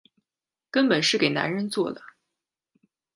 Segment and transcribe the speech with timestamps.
[0.71, 2.01] 根本是给男人做的